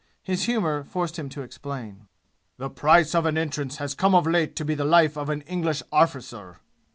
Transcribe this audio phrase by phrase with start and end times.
[0.23, 2.07] His humor forced him to explain.
[2.57, 5.41] "The price of an entrance has come of late to be the life of an
[5.41, 6.55] English arrficer!